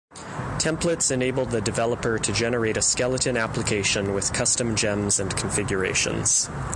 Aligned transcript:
Templates 0.57 1.11
enable 1.11 1.45
the 1.45 1.61
developer 1.61 2.17
to 2.17 2.33
generate 2.33 2.75
a 2.75 2.81
skeleton 2.81 3.37
application 3.37 4.15
with 4.15 4.33
custom 4.33 4.75
gems 4.75 5.19
and 5.19 5.37
configurations. 5.37 6.49